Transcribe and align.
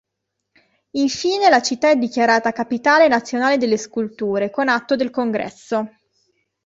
Infine, 0.97 1.47
la 1.49 1.61
città 1.61 1.91
è 1.91 1.95
dichiarata 1.95 2.51
"capitale 2.53 3.07
nazionale 3.07 3.59
delle 3.59 3.77
sculture", 3.77 4.49
con 4.49 4.67
atto 4.67 4.95
del 4.95 5.11
Congresso. 5.11 5.89